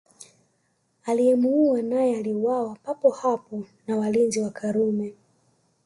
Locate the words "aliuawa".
2.17-2.75